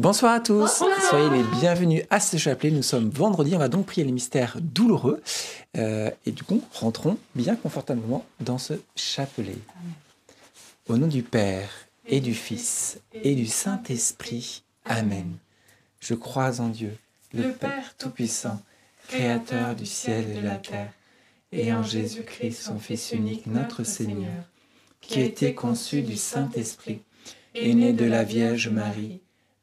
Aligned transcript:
Bonsoir 0.00 0.32
à 0.32 0.40
tous, 0.40 0.82
soyez 1.10 1.28
les 1.28 1.42
bienvenus 1.60 2.04
à 2.08 2.20
ce 2.20 2.38
chapelet. 2.38 2.70
Nous 2.70 2.82
sommes 2.82 3.10
vendredi, 3.10 3.54
on 3.54 3.58
va 3.58 3.68
donc 3.68 3.84
prier 3.84 4.02
les 4.02 4.12
mystères 4.12 4.56
douloureux. 4.58 5.20
Euh, 5.76 6.10
et 6.24 6.32
du 6.32 6.42
coup, 6.42 6.64
rentrons 6.72 7.18
bien 7.34 7.54
confortablement 7.54 8.24
dans 8.40 8.56
ce 8.56 8.72
chapelet. 8.96 9.58
Au 10.88 10.96
nom 10.96 11.06
du 11.06 11.22
Père 11.22 11.68
et 12.06 12.20
du 12.20 12.32
Fils 12.32 12.98
et 13.12 13.34
du 13.34 13.44
Saint-Esprit. 13.44 14.62
Amen. 14.86 15.36
Je 16.00 16.14
crois 16.14 16.62
en 16.62 16.68
Dieu, 16.68 16.96
le 17.34 17.52
Père 17.52 17.94
Tout-Puissant, 17.98 18.58
Créateur 19.06 19.76
du 19.76 19.84
ciel 19.84 20.30
et 20.30 20.40
de 20.40 20.46
la 20.46 20.56
terre, 20.56 20.94
et 21.52 21.74
en 21.74 21.82
Jésus-Christ, 21.82 22.62
son 22.62 22.78
Fils 22.78 23.12
unique, 23.12 23.46
notre 23.46 23.84
Seigneur, 23.84 24.44
qui 25.02 25.20
a 25.20 25.24
été 25.24 25.54
conçu 25.54 26.00
du 26.00 26.16
Saint-Esprit, 26.16 27.02
et 27.54 27.74
né 27.74 27.92
de 27.92 28.06
la 28.06 28.24
Vierge 28.24 28.70
Marie 28.70 29.20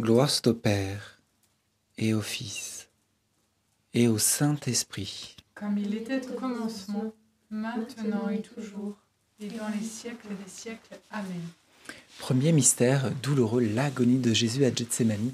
Gloire 0.00 0.30
au 0.46 0.54
Père 0.54 1.18
et 1.96 2.14
au 2.14 2.20
Fils 2.20 2.86
et 3.92 4.06
au 4.06 4.16
Saint-Esprit. 4.16 5.34
Comme 5.56 5.76
il 5.76 5.92
était 5.92 6.24
au 6.28 6.34
commencement, 6.34 7.12
maintenant 7.50 8.28
et 8.28 8.40
toujours, 8.40 8.94
et 9.40 9.48
dans 9.48 9.66
les 9.68 9.84
siècles 9.84 10.28
des 10.28 10.48
siècles. 10.48 11.00
Amen. 11.10 11.42
Premier 12.20 12.52
mystère 12.52 13.10
douloureux, 13.24 13.60
l'agonie 13.60 14.20
de 14.20 14.32
Jésus 14.32 14.64
à 14.64 14.72
Gethsemane. 14.72 15.32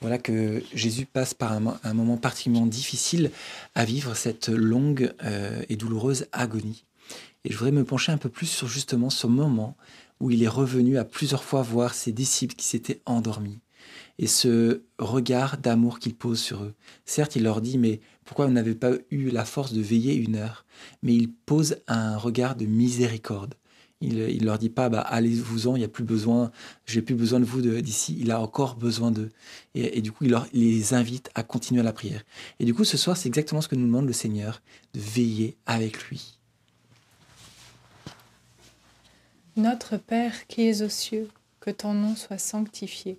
Voilà 0.00 0.18
que 0.18 0.62
Jésus 0.72 1.04
passe 1.04 1.34
par 1.34 1.50
un, 1.50 1.92
moment 1.92 2.16
particulièrement 2.16 2.68
difficile 2.68 3.32
à 3.74 3.84
vivre 3.84 4.14
cette 4.14 4.50
longue 4.50 5.12
euh, 5.24 5.64
et 5.68 5.74
douloureuse 5.74 6.28
agonie. 6.30 6.84
Et 7.44 7.50
je 7.50 7.58
voudrais 7.58 7.72
me 7.72 7.84
pencher 7.84 8.12
un 8.12 8.18
peu 8.18 8.28
plus 8.28 8.46
sur 8.46 8.68
justement 8.68 9.10
ce 9.10 9.26
moment 9.26 9.76
où 10.20 10.30
il 10.30 10.44
est 10.44 10.48
revenu 10.48 10.96
à 10.96 11.04
plusieurs 11.04 11.42
fois 11.42 11.62
voir 11.62 11.92
ses 11.92 12.12
disciples 12.12 12.54
qui 12.54 12.66
s'étaient 12.66 13.00
endormis 13.04 13.58
et 14.18 14.26
ce 14.26 14.82
regard 14.98 15.58
d'amour 15.58 15.98
qu'il 15.98 16.14
pose 16.14 16.40
sur 16.40 16.62
eux. 16.62 16.74
Certes, 17.04 17.36
il 17.36 17.42
leur 17.42 17.60
dit, 17.60 17.78
mais 17.78 18.00
pourquoi 18.24 18.46
vous 18.46 18.52
n'avez 18.52 18.74
pas 18.74 18.92
eu 19.10 19.30
la 19.30 19.44
force 19.44 19.72
de 19.72 19.80
veiller 19.80 20.14
une 20.14 20.36
heure? 20.36 20.64
Mais 21.02 21.14
il 21.14 21.32
pose 21.32 21.76
un 21.86 22.16
regard 22.16 22.56
de 22.56 22.66
miséricorde. 22.66 23.54
Il 24.02 24.16
ne 24.16 24.44
leur 24.44 24.58
dit 24.58 24.68
pas, 24.68 24.90
bah, 24.90 25.00
allez-vous-en, 25.00 25.74
il 25.74 25.78
n'y 25.78 25.84
a 25.84 25.88
plus 25.88 26.04
besoin, 26.04 26.50
j'ai 26.84 27.00
plus 27.00 27.14
besoin 27.14 27.40
de 27.40 27.46
vous 27.46 27.62
d'ici, 27.62 28.16
il 28.20 28.30
a 28.30 28.40
encore 28.40 28.76
besoin 28.76 29.10
d'eux. 29.10 29.30
Et, 29.74 30.02
du 30.02 30.12
coup, 30.12 30.24
il, 30.24 30.30
leur, 30.30 30.46
les 30.52 30.92
invite 30.92 31.30
à 31.34 31.42
continuer 31.42 31.82
la 31.82 31.94
prière. 31.94 32.22
Et 32.60 32.66
du 32.66 32.74
coup, 32.74 32.84
ce 32.84 32.98
soir, 32.98 33.16
c'est 33.16 33.28
exactement 33.28 33.62
ce 33.62 33.68
que 33.68 33.74
nous 33.74 33.86
demande 33.86 34.06
le 34.06 34.12
Seigneur, 34.12 34.60
de 34.92 35.00
veiller 35.00 35.56
avec 35.64 36.04
lui. 36.04 36.38
Notre 39.56 39.96
Père 39.96 40.46
qui 40.46 40.68
es 40.68 40.82
aux 40.82 40.90
cieux, 40.90 41.28
que 41.60 41.70
ton 41.70 41.94
nom 41.94 42.14
soit 42.16 42.36
sanctifié 42.36 43.18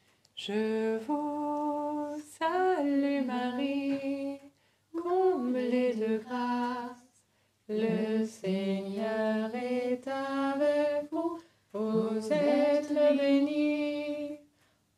Je 0.43 0.97
vous 1.05 2.19
salue 2.39 3.23
Marie, 3.23 4.39
comblée 4.91 5.93
de 5.93 6.17
grâce, 6.17 6.97
le 7.69 8.25
Seigneur 8.25 9.53
est 9.53 10.01
avec 10.07 11.11
vous. 11.11 11.37
Vous 11.73 12.33
êtes 12.33 12.91
bénie 13.19 14.39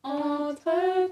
entre 0.02 1.12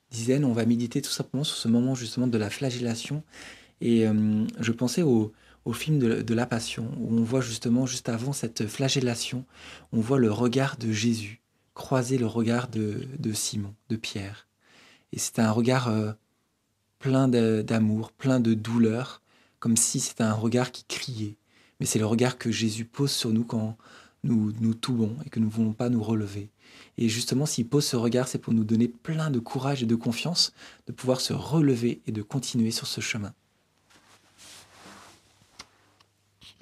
euh, 0.11 0.15
dizaine, 0.15 0.45
on 0.45 0.53
va 0.53 0.65
méditer 0.65 1.01
tout 1.01 1.11
simplement 1.11 1.43
sur 1.43 1.57
ce 1.57 1.67
moment 1.67 1.95
justement 1.95 2.27
de 2.27 2.37
la 2.37 2.49
flagellation. 2.49 3.23
Et 3.81 4.07
euh, 4.07 4.45
je 4.59 4.71
pensais 4.71 5.01
au, 5.01 5.33
film 5.73 5.99
de, 5.99 6.33
la 6.33 6.45
Passion, 6.45 6.89
où 6.99 7.15
on 7.15 7.23
voit 7.23 7.41
justement, 7.41 7.85
juste 7.85 8.09
avant 8.09 8.33
cette 8.33 8.67
flagellation, 8.67 9.45
on 9.91 10.01
voit 10.01 10.19
le 10.19 10.31
regard 10.31 10.77
de 10.77 10.91
Jésus 10.91 11.41
croiser 11.73 12.17
le 12.17 12.27
regard 12.27 12.67
de, 12.67 13.07
Simon, 13.33 13.73
de 13.89 13.95
Pierre. 13.95 14.47
Et 15.13 15.19
c'était 15.19 15.41
un 15.41 15.51
regard 15.51 15.87
euh, 15.87 16.11
plein 16.99 17.27
d'amour, 17.27 18.11
plein 18.11 18.39
de 18.39 18.53
douleur, 18.53 19.21
comme 19.59 19.77
si 19.77 19.99
c'était 19.99 20.23
un 20.23 20.33
regard 20.33 20.71
qui 20.71 20.83
criait. 20.83 21.37
Mais 21.79 21.85
c'est 21.85 21.99
le 21.99 22.05
regard 22.05 22.37
que 22.37 22.51
Jésus 22.51 22.85
pose 22.85 23.11
sur 23.11 23.31
nous 23.31 23.43
quand 23.43 23.77
nous 24.23 24.51
nous 24.59 24.73
toubons 24.73 25.15
et 25.25 25.29
que 25.29 25.39
nous 25.39 25.47
ne 25.47 25.51
voulons 25.51 25.73
pas 25.73 25.89
nous 25.89 26.03
relever. 26.03 26.49
Et 26.97 27.09
justement, 27.09 27.45
s'il 27.45 27.67
pose 27.67 27.85
ce 27.85 27.95
regard, 27.95 28.27
c'est 28.27 28.37
pour 28.37 28.53
nous 28.53 28.63
donner 28.63 28.87
plein 28.87 29.31
de 29.31 29.39
courage 29.39 29.83
et 29.83 29.85
de 29.87 29.95
confiance 29.95 30.53
de 30.87 30.91
pouvoir 30.91 31.21
se 31.21 31.33
relever 31.33 32.01
et 32.05 32.11
de 32.11 32.21
continuer 32.21 32.71
sur 32.71 32.87
ce 32.87 33.01
chemin. 33.01 33.33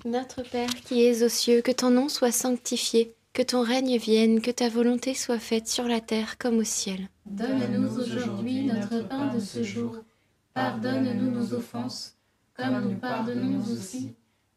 Notre 0.06 0.44
Père 0.44 0.74
qui 0.86 1.04
es 1.04 1.24
aux 1.24 1.30
cieux, 1.30 1.62
que 1.62 1.72
ton 1.72 1.90
nom 1.90 2.08
soit 2.08 2.32
sanctifié, 2.32 3.14
que 3.34 3.42
ton 3.42 3.62
règne 3.62 3.98
vienne, 3.98 4.40
que 4.40 4.52
ta 4.52 4.70
volonté 4.70 5.14
soit 5.14 5.40
faite 5.40 5.68
sur 5.68 5.86
la 5.86 6.00
terre 6.00 6.38
comme 6.38 6.58
au 6.60 6.64
ciel. 6.64 7.10
Donne-nous 7.26 8.00
aujourd'hui 8.00 8.64
notre 8.64 9.08
pain 9.08 9.34
de 9.34 9.40
ce 9.40 9.62
jour. 9.64 9.98
Pardonne-nous 10.54 11.32
nos 11.32 11.54
offenses, 11.54 12.16
comme 12.54 12.82
nous 12.82 12.96
pardonnons 12.96 13.62
aussi 13.62 14.14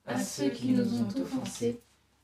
à 0.07 0.19
ceux 0.23 0.51
qui 0.51 0.69
nous 0.71 0.95
ont 0.95 1.09
offensés. 1.21 1.81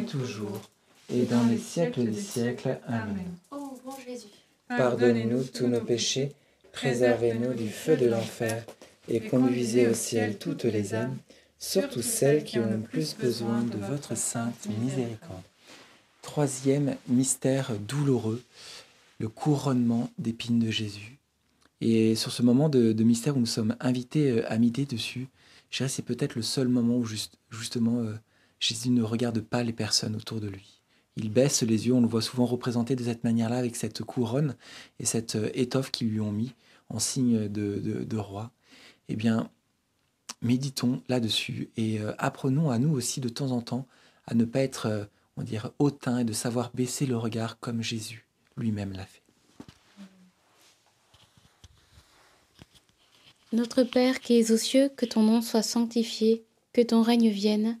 Et 0.00 0.04
toujours, 0.04 0.60
et 1.12 1.22
dans 1.22 1.44
les 1.46 1.58
siècles 1.58 2.04
des 2.04 2.20
siècles. 2.20 2.78
Amen. 2.86 3.34
Ô 3.50 3.78
bon 3.84 3.92
Jésus, 4.06 4.28
Pardonnez-nous 4.68 5.44
tous 5.44 5.66
nos 5.66 5.80
péchés, 5.80 6.32
préservez-nous 6.72 7.54
du 7.54 7.68
feu 7.68 7.96
de 7.96 8.06
l'enfer, 8.06 8.64
et 9.08 9.20
conduisez 9.20 9.88
au 9.88 9.94
ciel 9.94 10.38
toutes 10.38 10.64
les 10.64 10.94
âmes, 10.94 11.16
surtout 11.58 12.02
celles 12.02 12.44
qui 12.44 12.58
ont 12.58 12.70
le 12.70 12.78
plus 12.78 13.16
besoin 13.16 13.62
de 13.62 13.76
votre 13.76 14.16
sainte 14.16 14.68
miséricorde. 14.80 15.42
Troisième 16.22 16.96
mystère 17.08 17.72
douloureux, 17.78 18.42
le 19.18 19.28
couronnement 19.28 20.10
d'épines 20.18 20.60
de 20.60 20.70
Jésus. 20.70 21.18
Et 21.80 22.14
sur 22.14 22.30
ce 22.30 22.42
moment 22.42 22.68
de, 22.68 22.92
de 22.92 23.04
mystère 23.04 23.36
où 23.36 23.40
nous 23.40 23.46
sommes 23.46 23.74
invités 23.80 24.30
euh, 24.30 24.52
à 24.52 24.58
méditer 24.58 24.84
dessus, 24.84 25.28
je 25.70 25.78
dirais 25.78 25.88
c'est 25.88 26.02
peut-être 26.02 26.34
le 26.34 26.42
seul 26.42 26.68
moment 26.68 26.96
où 26.98 27.06
juste, 27.06 27.38
justement 27.50 28.00
euh, 28.00 28.12
Jésus 28.60 28.90
ne 28.90 29.02
regarde 29.02 29.40
pas 29.40 29.62
les 29.62 29.72
personnes 29.72 30.14
autour 30.14 30.40
de 30.40 30.48
lui. 30.48 30.80
Il 31.16 31.30
baisse 31.32 31.62
les 31.62 31.86
yeux, 31.86 31.94
on 31.94 32.00
le 32.00 32.06
voit 32.06 32.22
souvent 32.22 32.46
représenté 32.46 32.94
de 32.94 33.02
cette 33.02 33.24
manière-là 33.24 33.56
avec 33.56 33.74
cette 33.74 34.02
couronne 34.02 34.54
et 35.00 35.04
cette 35.04 35.36
euh, 35.36 35.50
étoffe 35.54 35.90
qu'ils 35.90 36.10
lui 36.10 36.20
ont 36.20 36.32
mis 36.32 36.52
en 36.88 36.98
signe 36.98 37.48
de, 37.48 38.04
de- 38.04 38.16
roi. 38.16 38.52
Eh 39.08 39.16
bien, 39.16 39.50
méditons 40.42 41.02
là-dessus 41.08 41.70
et 41.76 42.00
euh, 42.00 42.12
apprenons 42.18 42.70
à 42.70 42.78
nous 42.78 42.92
aussi 42.92 43.20
de 43.20 43.28
temps 43.28 43.50
en 43.50 43.60
temps 43.60 43.86
à 44.26 44.34
ne 44.34 44.44
pas 44.44 44.60
être, 44.60 44.86
euh, 44.86 45.04
on 45.36 45.42
dirait, 45.42 45.70
hautain 45.78 46.18
et 46.18 46.24
de 46.24 46.32
savoir 46.32 46.70
baisser 46.74 47.06
le 47.06 47.16
regard 47.16 47.58
comme 47.58 47.82
Jésus 47.82 48.26
lui-même 48.56 48.92
l'a 48.92 49.06
fait. 49.06 49.22
Notre 53.52 53.82
Père 53.82 54.20
qui 54.20 54.38
es 54.38 54.52
aux 54.52 54.56
cieux, 54.56 54.90
que 54.96 55.06
ton 55.06 55.22
nom 55.22 55.42
soit 55.42 55.62
sanctifié, 55.62 56.44
que 56.72 56.82
ton 56.82 57.02
règne 57.02 57.30
vienne, 57.30 57.80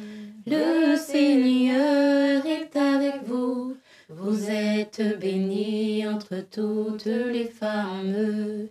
Toutes 6.49 7.05
les 7.05 7.45
femmes. 7.45 8.67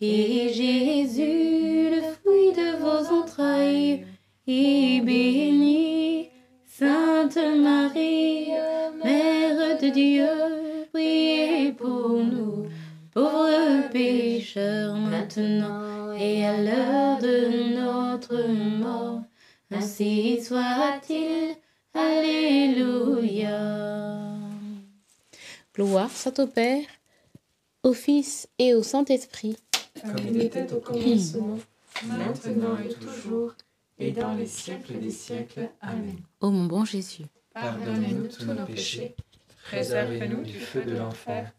Et 0.00 0.48
Jésus, 0.52 1.90
le 1.90 2.02
fruit 2.02 2.52
de 2.52 2.76
vos 2.78 3.14
entrailles, 3.20 4.06
est 4.46 5.00
béni. 5.04 6.28
Sainte 6.66 7.36
Marie, 7.36 8.48
Mère 9.04 9.78
de 9.80 9.88
Dieu, 9.90 10.28
priez 10.92 11.72
pour 11.72 12.10
nous 12.10 12.66
pauvres 13.12 13.90
pécheurs, 13.90 14.96
maintenant 14.96 16.12
et 16.12 16.46
à 16.46 16.56
l'heure 16.62 17.18
de 17.18 17.74
notre 17.74 18.48
mort. 18.48 19.22
Ainsi 19.70 20.42
soit-il. 20.42 21.56
Alléluia. 21.92 23.58
Gloire 25.74 26.10
soit 26.10 26.38
au 26.38 26.46
Père, 26.46 26.79
Fils 28.00 28.48
et 28.58 28.72
au 28.74 28.82
Saint-Esprit. 28.82 29.56
Comme 30.00 30.26
il 30.26 30.40
était 30.40 30.72
au 30.72 30.80
commencement, 30.80 31.58
maintenant 32.06 32.78
et 32.78 32.88
toujours, 32.94 33.52
et 33.98 34.12
dans 34.12 34.34
les 34.34 34.46
siècles 34.46 34.98
des 34.98 35.10
siècles. 35.10 35.68
Amen. 35.82 36.16
Ô 36.40 36.50
mon 36.50 36.64
bon 36.64 36.86
Jésus, 36.86 37.24
Pardonnez-nous 37.52 38.28
tous 38.28 38.46
nos 38.46 38.64
péchés, 38.64 39.14
préservez-nous 39.64 40.42
du 40.42 40.58
feu 40.58 40.82
de 40.82 40.96
l'enfer, 40.96 41.52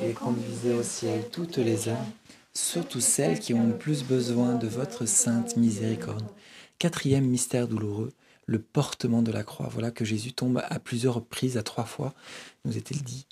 et 0.00 0.12
conduisez 0.12 0.72
au 0.72 0.82
ciel 0.82 1.28
toutes 1.30 1.58
les 1.58 1.90
âmes, 1.90 2.10
surtout 2.54 3.00
celles 3.00 3.38
qui 3.38 3.52
ont 3.52 3.66
le 3.66 3.76
plus 3.76 4.02
besoin 4.02 4.54
de 4.54 4.68
votre 4.68 5.04
sainte 5.04 5.58
miséricorde. 5.58 6.24
Quatrième 6.78 7.26
mystère 7.26 7.68
douloureux, 7.68 8.12
le 8.46 8.60
portement 8.60 9.20
de 9.20 9.30
la 9.30 9.44
croix. 9.44 9.68
Voilà 9.70 9.90
que 9.90 10.06
Jésus 10.06 10.32
tombe 10.32 10.62
à 10.64 10.78
plusieurs 10.78 11.14
reprises, 11.16 11.58
à 11.58 11.62
trois 11.62 11.84
fois, 11.84 12.14
nous 12.64 12.78
est-il 12.78 13.02
dit. 13.02 13.26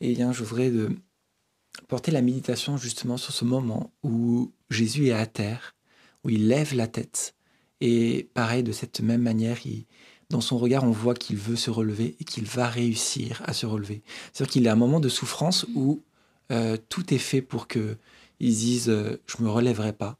Et 0.00 0.12
bien, 0.14 0.32
je 0.32 0.42
voudrais 0.42 0.70
de 0.70 0.90
porter 1.88 2.10
la 2.10 2.22
méditation 2.22 2.76
justement 2.76 3.16
sur 3.16 3.32
ce 3.32 3.44
moment 3.44 3.92
où 4.02 4.52
Jésus 4.70 5.08
est 5.08 5.12
à 5.12 5.26
terre, 5.26 5.74
où 6.24 6.30
il 6.30 6.48
lève 6.48 6.74
la 6.74 6.86
tête. 6.86 7.34
Et 7.80 8.30
pareil, 8.34 8.62
de 8.62 8.72
cette 8.72 9.00
même 9.00 9.22
manière, 9.22 9.58
dans 10.30 10.40
son 10.40 10.58
regard, 10.58 10.84
on 10.84 10.90
voit 10.90 11.14
qu'il 11.14 11.36
veut 11.36 11.56
se 11.56 11.70
relever 11.70 12.16
et 12.18 12.24
qu'il 12.24 12.44
va 12.44 12.68
réussir 12.68 13.42
à 13.44 13.52
se 13.52 13.66
relever. 13.66 14.02
C'est-à-dire 14.32 14.52
qu'il 14.52 14.68
à 14.68 14.72
un 14.72 14.76
moment 14.76 15.00
de 15.00 15.08
souffrance 15.08 15.66
où 15.74 16.02
euh, 16.50 16.76
tout 16.88 17.12
est 17.12 17.18
fait 17.18 17.42
pour 17.42 17.68
que 17.68 17.96
ils 18.40 18.54
disent 18.54 18.88
euh, 18.88 19.20
je 19.26 19.42
me 19.42 19.50
relèverai 19.50 19.92
pas. 19.92 20.18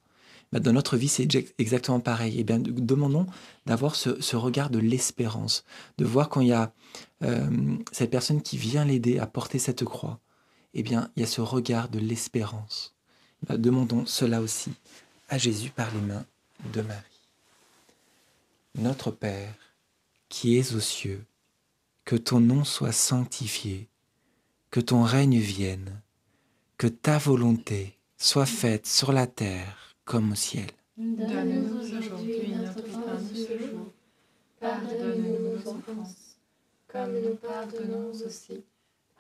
Ben, 0.53 0.61
dans 0.61 0.73
notre 0.73 0.97
vie, 0.97 1.09
c'est 1.09 1.25
exa- 1.25 1.53
exactement 1.59 2.01
pareil. 2.01 2.39
Et 2.39 2.45
bien, 2.45 2.59
de- 2.59 2.71
demandons 2.71 3.27
d'avoir 3.67 3.97
ce, 3.97 4.21
ce 4.21 4.37
regard 4.37 4.71
de 4.71 4.79
l'espérance, 4.79 5.65
de 5.99 6.05
voir 6.05 6.29
quand 6.29 6.41
il 6.41 6.49
y 6.49 6.53
a 6.53 6.73
euh, 7.23 7.49
cette 7.93 8.11
personne 8.11 8.41
qui 8.43 8.57
vient 8.57 8.85
l'aider 8.85 9.19
à 9.19 9.27
porter 9.27 9.59
cette 9.59 9.85
croix. 9.85 10.21
Eh 10.75 10.83
bien, 10.83 11.11
il 11.15 11.21
y 11.21 11.23
a 11.23 11.29
ce 11.29 11.41
regard 11.41 11.89
de 11.89 12.01
l'espérance. 12.01 12.95
Demandons 13.49 14.07
cela 14.07 14.41
aussi 14.41 14.73
à 15.29 15.39
Jésus 15.39 15.71
par 15.71 15.93
les 15.95 16.01
mains 16.01 16.27
de 16.73 16.81
Marie. 16.81 17.01
Notre 18.75 19.13
Père, 19.13 19.55
qui 20.29 20.59
es 20.59 20.75
aux 20.75 20.81
cieux, 20.81 21.25
que 22.05 22.17
ton 22.17 22.41
nom 22.41 22.65
soit 22.65 22.93
sanctifié, 22.93 23.89
que 24.71 24.81
ton 24.81 25.05
règne 25.05 25.39
vienne, 25.39 26.01
que 26.77 26.89
ta 26.89 27.19
volonté 27.19 27.97
soit 28.19 28.47
faite 28.47 28.87
sur 28.87 29.13
la 29.13 29.29
terre 29.29 29.95
comme 30.05 30.33
au 30.33 30.35
ciel. 30.35 30.71
Donne-nous 30.97 31.87
aujourd'hui 31.87 32.53
notre 32.53 32.87
jour. 32.89 33.93
Pardonne-nous 34.59 35.39
nos 35.39 35.69
offenses, 35.71 36.37
comme 36.89 37.21
nous 37.21 37.37
pardonnons 37.37 38.11
aussi 38.11 38.65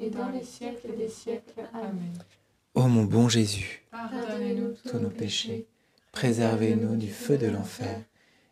et 0.00 0.10
dans 0.10 0.30
les 0.30 0.44
siècles 0.44 0.96
des 0.96 1.08
siècles. 1.08 1.68
Amen. 1.72 2.12
Ô 2.74 2.88
mon 2.88 3.04
bon 3.04 3.28
Jésus, 3.28 3.82
Pardonnez-nous 3.90 4.74
tous 4.88 4.98
nos 4.98 5.10
péchés, 5.10 5.66
préservez-nous 6.12 6.96
du 6.96 7.10
feu 7.10 7.36
de 7.36 7.48
l'enfer, 7.48 8.00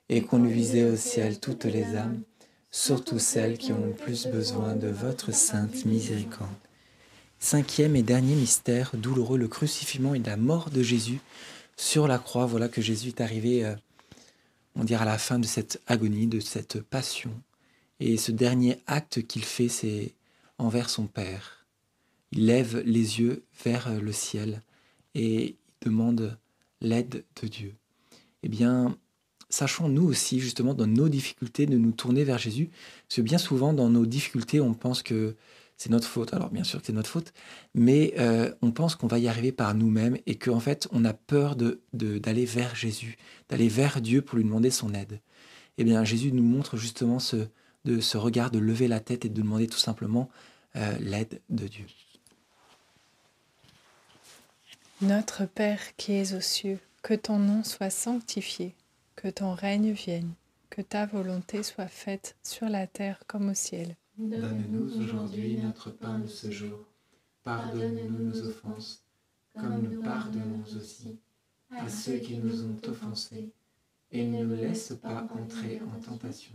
et 0.09 0.23
conduisez 0.23 0.85
au 0.85 0.97
ciel 0.97 1.41
toutes 1.41 1.65
les 1.65 1.97
âmes, 1.97 2.23
surtout 2.71 3.19
celles 3.19 3.59
qui 3.59 3.73
ont 3.73 3.87
le 3.87 3.93
plus 3.93 4.27
besoin 4.27 4.75
de 4.75 4.89
votre 4.89 5.33
sainte 5.33 5.85
miséricorde. 5.85 6.51
Cinquième 7.39 7.95
et 7.95 8.03
dernier 8.03 8.35
mystère 8.35 8.91
douloureux, 8.95 9.39
le 9.39 9.49
crucifixion 9.49 10.15
et 10.15 10.19
la 10.19 10.37
mort 10.37 10.71
de 10.71 10.83
Jésus 10.83 11.21
sur 11.77 12.09
la 12.09 12.19
croix. 12.19 12.47
Voilà 12.47 12.69
que 12.69 12.83
Jésus 12.83 13.09
est 13.09 13.21
arrivé, 13.21 13.65
euh, 13.65 13.77
on 14.75 14.83
dirait, 14.83 15.03
à 15.03 15.07
la 15.07 15.19
fin 15.19 15.39
de 15.39 15.47
cette 15.47 15.81
agonie, 15.87 16.27
de 16.27 16.41
cette 16.41 16.81
passion. 16.83 17.31
Et 18.01 18.17
ce 18.17 18.33
dernier 18.33 18.83
acte 18.87 19.25
qu'il 19.27 19.45
fait, 19.45 19.69
c'est 19.69 20.15
envers 20.59 20.91
son 20.91 21.07
Père. 21.07 21.67
Il 22.33 22.47
lève 22.47 22.83
les 22.85 23.21
yeux 23.21 23.45
vers 23.65 24.01
le 24.01 24.13
ciel 24.13 24.63
et 25.15 25.57
demande 25.81 26.39
l'aide 26.81 27.25
de 27.41 27.49
Dieu. 27.49 27.75
Eh 28.43 28.49
bien, 28.49 28.97
sachons 29.49 29.89
nous 29.89 30.05
aussi, 30.05 30.41
justement, 30.41 30.75
dans 30.75 30.87
nos 30.87 31.09
difficultés, 31.09 31.67
de 31.67 31.79
nous 31.79 31.93
tourner 31.93 32.25
vers 32.25 32.39
Jésus. 32.39 32.71
Parce 33.09 33.17
que 33.17 33.23
bien 33.23 33.39
souvent, 33.39 33.73
dans 33.73 33.89
nos 33.89 34.07
difficultés, 34.07 34.61
on 34.61 34.75
pense 34.75 35.03
que 35.03 35.37
c'est 35.77 35.91
notre 35.91 36.09
faute. 36.09 36.35
Alors, 36.35 36.51
bien 36.51 36.65
sûr 36.65 36.81
que 36.81 36.87
c'est 36.87 36.93
notre 36.93 37.09
faute, 37.09 37.33
mais 37.75 38.15
euh, 38.19 38.53
on 38.63 38.73
pense 38.73 38.97
qu'on 38.97 39.07
va 39.07 39.19
y 39.19 39.29
arriver 39.29 39.53
par 39.53 39.75
nous-mêmes 39.75 40.19
et 40.27 40.35
qu'en 40.37 40.61
fait, 40.61 40.89
on 40.91 41.05
a 41.05 41.15
peur 41.15 41.57
de- 41.57 41.81
d'aller 41.93 42.45
vers 42.45 42.75
Jésus, 42.75 43.17
d'aller 43.49 43.69
vers 43.69 44.01
Dieu 44.01 44.21
pour 44.23 44.37
lui 44.37 44.45
demander 44.45 44.71
son 44.71 44.93
aide. 44.93 45.21
Eh 45.79 45.85
bien, 45.85 46.03
Jésus 46.05 46.33
nous 46.33 46.43
montre 46.43 46.77
justement 46.77 47.21
ce, 47.21 47.47
de, 47.89 48.01
ce 48.01 48.17
regard 48.17 48.51
de 48.51 48.59
lever 48.59 48.89
la 48.89 49.01
tête 49.01 49.25
et 49.25 49.29
de 49.29 49.41
demander 49.41 49.67
tout 49.67 49.79
simplement 49.79 50.29
euh, 50.77 50.99
l'aide 50.99 51.41
de 51.49 51.67
Dieu. 51.67 51.87
Notre 55.01 55.47
Père 55.47 55.97
qui 55.97 56.13
es 56.13 56.35
aux 56.35 56.41
cieux, 56.41 56.81
que 57.03 57.15
ton 57.15 57.39
nom 57.39 57.63
soit 57.65 57.91
sanctifié, 57.91 58.75
que 59.17 59.29
ton 59.29 59.55
règne 59.55 59.93
vienne, 59.93 60.33
que 60.71 60.83
ta 60.83 61.07
volonté 61.07 61.63
soit 61.63 61.89
faite 61.89 62.37
sur 62.43 62.69
la 62.69 62.87
terre 62.87 63.23
comme 63.27 63.51
au 63.51 63.55
ciel. 63.55 63.97
Donne-nous 64.19 65.01
aujourd'hui 65.01 65.59
notre 65.59 65.91
pain 65.91 66.19
de 66.19 66.27
ce 66.27 66.51
jour. 66.51 66.85
Pardonne-nous 67.45 68.25
nos 68.25 68.49
offenses, 68.49 69.05
comme 69.55 69.83
nous 69.83 70.03
pardonnons 70.03 70.65
aussi 70.77 71.19
à 71.71 71.89
ceux 71.89 72.19
qui 72.19 72.37
nous 72.37 72.65
ont 72.65 72.81
offensés. 72.89 73.53
Et 74.11 74.27
ne 74.27 74.43
nous 74.43 74.57
laisse 74.57 74.95
pas 75.01 75.29
entrer 75.39 75.81
en 75.95 76.01
tentation, 76.01 76.55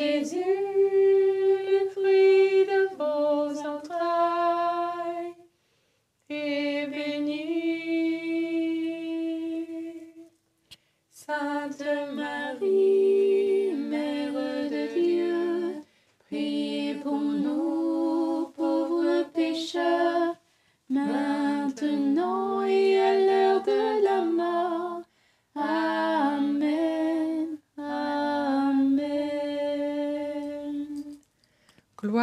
Jésus, 0.00 0.79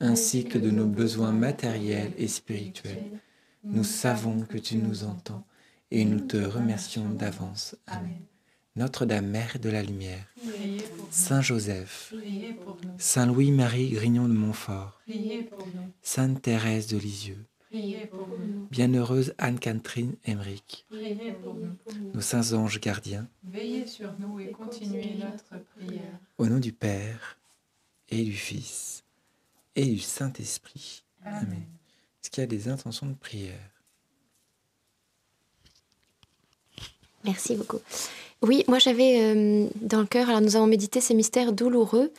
ainsi 0.00 0.44
que 0.44 0.58
de 0.58 0.70
nos 0.70 0.86
besoins 0.86 1.32
matériels 1.32 2.12
et 2.18 2.28
spirituels. 2.28 3.20
Nous 3.64 3.84
savons 3.84 4.40
que 4.40 4.58
tu 4.58 4.76
nous 4.76 5.04
entends 5.04 5.44
et 5.90 6.04
nous 6.04 6.20
te 6.20 6.38
remercions 6.38 7.08
d'avance. 7.10 7.76
Amen. 7.86 8.22
Notre-Dame, 8.76 9.26
Mère 9.26 9.58
de 9.60 9.68
la 9.68 9.82
Lumière. 9.82 10.24
Saint 11.10 11.42
Joseph. 11.42 12.14
Saint 12.98 13.26
Louis-Marie 13.26 13.90
Grignon 13.90 14.28
de 14.28 14.32
Montfort. 14.32 15.00
Sainte 16.02 16.40
Thérèse 16.42 16.86
de 16.86 16.96
Lisieux. 16.96 17.44
Bienheureuse 18.70 19.32
Anne-Catherine 19.38 20.16
Emmerich, 20.24 20.86
nos 22.12 22.20
saints 22.20 22.52
anges 22.52 22.80
gardiens, 22.80 23.28
Veillez 23.44 23.86
sur 23.86 24.12
nous 24.18 24.40
et 24.40 24.50
continuez 24.50 25.14
notre 25.20 25.62
prière. 25.76 26.18
au 26.38 26.46
nom 26.46 26.58
du 26.58 26.72
Père 26.72 27.38
et 28.08 28.24
du 28.24 28.32
Fils 28.32 28.99
et 29.76 29.84
du 29.84 30.00
Saint-Esprit. 30.00 31.04
Amen. 31.24 31.64
Est-ce 32.22 32.30
qu'il 32.30 32.42
y 32.42 32.44
a 32.44 32.46
des 32.46 32.68
intentions 32.68 33.06
de 33.06 33.14
prière? 33.14 33.58
Merci 37.24 37.54
beaucoup. 37.54 37.80
Oui, 38.42 38.64
moi 38.68 38.78
j'avais 38.78 39.20
euh, 39.20 39.68
dans 39.82 40.00
le 40.00 40.06
cœur, 40.06 40.28
alors 40.28 40.40
nous 40.40 40.56
avons 40.56 40.66
médité 40.66 41.00
ces 41.00 41.14
mystères 41.14 41.52
douloureux, 41.52 42.10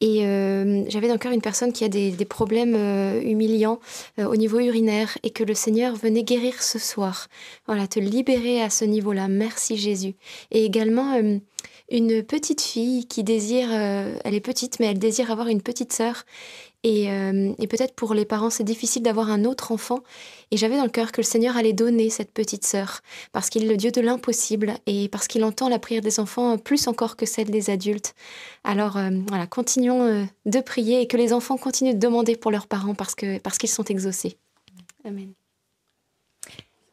et 0.00 0.26
euh, 0.26 0.84
j'avais 0.88 1.08
dans 1.08 1.14
le 1.14 1.18
cœur 1.18 1.32
une 1.32 1.40
personne 1.40 1.72
qui 1.72 1.82
a 1.82 1.88
des, 1.88 2.12
des 2.12 2.24
problèmes 2.24 2.74
euh, 2.76 3.20
humiliants 3.22 3.80
euh, 4.18 4.26
au 4.26 4.36
niveau 4.36 4.60
urinaire, 4.60 5.18
et 5.24 5.30
que 5.30 5.42
le 5.42 5.54
Seigneur 5.54 5.96
venait 5.96 6.22
guérir 6.22 6.62
ce 6.62 6.78
soir. 6.78 7.28
Voilà, 7.66 7.88
te 7.88 7.98
libérer 7.98 8.62
à 8.62 8.70
ce 8.70 8.84
niveau-là. 8.84 9.26
Merci 9.26 9.76
Jésus. 9.76 10.14
Et 10.52 10.64
également 10.64 11.14
euh, 11.14 11.38
une 11.88 12.22
petite 12.22 12.60
fille 12.60 13.06
qui 13.06 13.22
désire, 13.22 13.68
euh, 13.70 14.18
elle 14.24 14.34
est 14.34 14.40
petite, 14.40 14.80
mais 14.80 14.86
elle 14.86 14.98
désire 14.98 15.30
avoir 15.30 15.48
une 15.48 15.62
petite 15.62 15.92
sœur. 15.92 16.24
Et, 16.82 17.10
euh, 17.10 17.52
et 17.58 17.66
peut-être 17.66 17.94
pour 17.94 18.14
les 18.14 18.24
parents, 18.24 18.50
c'est 18.50 18.64
difficile 18.64 19.02
d'avoir 19.02 19.30
un 19.30 19.44
autre 19.44 19.72
enfant. 19.72 20.00
Et 20.50 20.56
j'avais 20.56 20.76
dans 20.76 20.84
le 20.84 20.90
cœur 20.90 21.10
que 21.10 21.20
le 21.20 21.26
Seigneur 21.26 21.56
allait 21.56 21.72
donner 21.72 22.10
cette 22.10 22.32
petite 22.32 22.64
sœur, 22.64 23.00
parce 23.32 23.50
qu'il 23.50 23.64
est 23.64 23.68
le 23.68 23.76
Dieu 23.76 23.90
de 23.90 24.00
l'impossible 24.00 24.74
et 24.86 25.08
parce 25.08 25.26
qu'il 25.26 25.44
entend 25.44 25.68
la 25.68 25.78
prière 25.78 26.02
des 26.02 26.20
enfants 26.20 26.58
plus 26.58 26.86
encore 26.86 27.16
que 27.16 27.26
celle 27.26 27.50
des 27.50 27.70
adultes. 27.70 28.14
Alors 28.62 28.96
euh, 28.96 29.10
voilà, 29.28 29.46
continuons 29.46 30.28
de 30.44 30.60
prier 30.60 31.00
et 31.00 31.06
que 31.06 31.16
les 31.16 31.32
enfants 31.32 31.56
continuent 31.56 31.94
de 31.94 31.98
demander 31.98 32.36
pour 32.36 32.50
leurs 32.50 32.66
parents 32.66 32.94
parce 32.94 33.14
parce 33.42 33.58
qu'ils 33.58 33.70
sont 33.70 33.84
exaucés. 33.84 34.36
Amen. 35.04 35.32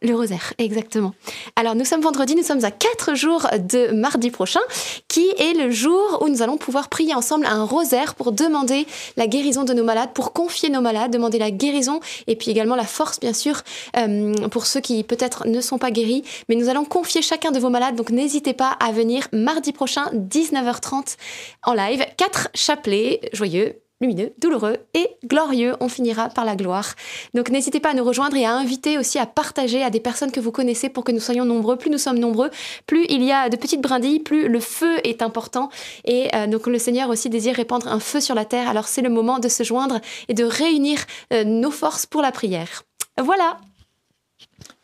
Le 0.04 0.16
rosaire, 0.16 0.54
exactement. 0.58 1.14
Alors 1.56 1.76
nous 1.76 1.86
sommes 1.86 2.02
vendredi, 2.02 2.36
nous 2.36 2.44
sommes 2.44 2.66
à 2.66 2.72
quatre 2.72 3.16
jours 3.16 3.48
de 3.58 3.94
mardi 3.94 4.32
prochain, 4.32 4.60
qui 5.08 5.30
est 5.40 5.54
le 5.54 5.72
jour 5.72 6.20
où 6.22 6.28
nous 6.28 6.42
allons 6.42 6.58
pouvoir 6.58 6.90
prier 6.90 7.16
ensemble 7.16 7.46
un 7.46 7.64
rosaire 7.64 8.16
pour 8.16 8.34
demander 8.34 8.86
la 9.16 9.28
guérison 9.28 9.64
de 9.64 9.74
nos 9.74 9.86
malades, 9.86 10.10
pour 10.14 10.34
confier 10.34 10.70
nos 10.70 10.82
malades, 10.82 11.10
demander 11.10 11.40
la 11.40 11.52
guérison 11.52 12.02
et 12.28 12.36
puis 12.36 12.52
également 12.52 12.76
la 12.76 12.84
force, 12.84 13.22
bien 13.22 13.32
sûr, 13.32 13.62
euh, 13.96 14.34
pour 14.50 14.66
ceux 14.66 14.82
qui 14.82 15.06
peut-être 15.06 15.48
ne 15.48 15.62
sont 15.62 15.78
pas 15.78 15.90
guéris. 15.90 16.26
Mais 16.50 16.56
nous 16.56 16.68
allons 16.68 16.84
confier 16.84 17.22
chacun 17.22 17.52
de 17.52 17.60
vos 17.60 17.70
malades, 17.70 17.96
donc 17.96 18.10
n'hésitez 18.10 18.54
pas 18.54 18.76
à 18.82 18.92
venir 18.92 19.30
mardi 19.32 19.72
prochain, 19.72 20.12
19h30 20.14 21.16
en 21.64 21.74
live. 21.74 22.06
Quatre 22.18 22.50
chapelets 22.54 23.22
joyeux 23.32 23.83
lumineux, 24.04 24.34
douloureux 24.38 24.78
et 24.94 25.08
glorieux. 25.26 25.76
On 25.80 25.90
finira 25.90 26.30
par 26.30 26.46
la 26.46 26.56
gloire. 26.56 26.94
Donc 27.34 27.50
n'hésitez 27.50 27.80
pas 27.80 27.90
à 27.90 27.94
nous 27.94 28.04
rejoindre 28.04 28.36
et 28.36 28.46
à 28.46 28.54
inviter 28.54 28.98
aussi 28.98 29.18
à 29.18 29.26
partager 29.26 29.82
à 29.82 29.90
des 29.90 30.00
personnes 30.00 30.32
que 30.32 30.40
vous 30.40 30.52
connaissez 30.52 30.90
pour 30.90 31.04
que 31.04 31.12
nous 31.12 31.20
soyons 31.20 31.46
nombreux. 31.46 31.78
Plus 31.78 31.90
nous 31.90 31.98
sommes 31.98 32.20
nombreux, 32.20 32.52
plus 32.86 33.06
il 33.10 33.24
y 33.24 33.32
a 33.32 33.50
de 33.50 33.56
petites 33.56 33.82
brindilles, 33.82 34.20
plus 34.20 34.48
le 34.48 34.60
feu 34.60 34.98
est 35.04 35.22
important. 35.22 35.70
Et 36.06 36.30
euh, 36.36 36.48
donc 36.48 36.68
le 36.68 36.78
Seigneur 36.78 37.10
aussi 37.10 37.30
désire 37.30 37.56
répandre 37.56 37.88
un 37.88 38.00
feu 38.00 38.20
sur 38.20 38.36
la 38.36 38.46
terre. 38.46 38.70
Alors 38.70 38.88
c'est 38.88 39.02
le 39.02 39.10
moment 39.10 39.40
de 39.40 39.48
se 39.48 39.64
joindre 39.64 40.00
et 40.28 40.34
de 40.34 40.44
réunir 40.44 41.00
euh, 41.32 41.44
nos 41.44 41.72
forces 41.72 42.06
pour 42.06 42.22
la 42.22 42.32
prière. 42.32 42.84
Voilà. 43.22 43.58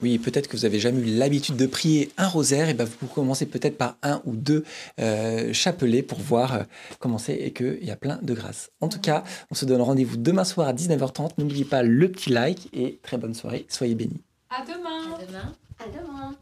Oui, 0.01 0.17
peut-être 0.17 0.47
que 0.47 0.55
vous 0.55 0.63
avez 0.63 0.79
jamais 0.79 1.01
eu 1.01 1.17
l'habitude 1.17 1.57
de 1.57 1.65
prier 1.65 2.09
un 2.17 2.27
rosaire, 2.27 2.69
et 2.69 2.73
ben 2.73 2.87
vous 3.01 3.07
commencez 3.07 3.45
peut-être 3.45 3.77
par 3.77 3.97
un 4.01 4.21
ou 4.25 4.35
deux 4.35 4.63
euh, 4.99 5.51
chapelets 5.51 6.03
pour 6.03 6.19
voir 6.19 6.53
euh, 6.55 6.63
commencer 6.99 7.33
et 7.33 7.51
qu'il 7.51 7.83
y 7.83 7.91
a 7.91 7.97
plein 7.97 8.17
de 8.21 8.33
grâce. 8.33 8.71
En 8.79 8.87
tout 8.87 9.01
cas, 9.01 9.25
on 9.51 9.55
se 9.55 9.65
donne 9.65 9.81
rendez-vous 9.81 10.15
demain 10.15 10.45
soir 10.45 10.69
à 10.69 10.73
19h30. 10.73 11.31
N'oubliez 11.37 11.65
pas 11.65 11.83
le 11.83 12.09
petit 12.09 12.29
like 12.29 12.69
et 12.71 12.99
très 13.03 13.17
bonne 13.17 13.33
soirée. 13.33 13.65
Soyez 13.67 13.95
bénis. 13.95 14.23
À 14.49 14.63
demain. 14.63 15.15
À 15.15 15.25
demain. 15.25 15.53
À 15.79 15.87
demain. 15.87 16.35